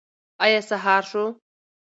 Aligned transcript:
ایا 0.43 0.61
سهار 0.69 1.03
شو؟ 1.09 1.23